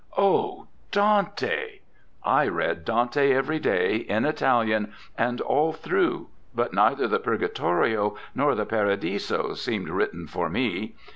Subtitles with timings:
[0.17, 0.65] Oh!
[0.91, 1.81] Dante.
[2.23, 8.55] I read Dante every day, in Italian, and all through, but neither the Purgatorio nor
[8.55, 10.95] the Paradiso seemed written for me.